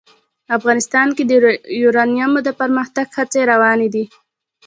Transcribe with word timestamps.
افغانستان 0.57 1.07
کې 1.15 1.23
د 1.27 1.31
یورانیم 1.81 2.31
د 2.43 2.49
پرمختګ 2.59 3.07
هڅې 3.17 3.41
روانې 3.51 3.87
دي. 3.93 4.05